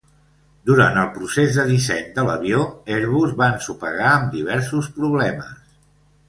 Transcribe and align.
Durant 0.69 0.95
el 1.01 1.09
procés 1.17 1.57
de 1.59 1.65
disseny 1.71 2.07
de 2.15 2.23
l'avió, 2.29 2.63
Airbus 2.97 3.37
va 3.43 3.51
ensopegar 3.59 4.09
amb 4.15 4.35
diversos 4.39 4.91
problemes. 4.99 5.55